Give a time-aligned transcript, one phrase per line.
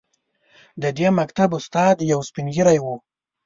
[0.81, 2.85] د دې مکتب استاد یو سپین ږیری و.